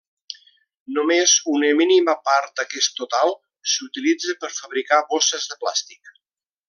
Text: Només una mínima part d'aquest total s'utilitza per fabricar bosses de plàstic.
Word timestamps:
Només 0.95 1.33
una 1.51 1.69
mínima 1.81 2.15
part 2.29 2.55
d'aquest 2.61 2.95
total 3.01 3.35
s'utilitza 3.75 4.37
per 4.45 4.51
fabricar 4.57 5.03
bosses 5.13 5.47
de 5.53 5.61
plàstic. 5.67 6.15